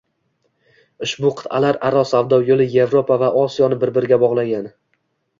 [1.07, 4.65] Ushbu qitʼalararo savdo yoʻli Yevropa va Osiyoni bir-biriga bogʻlagan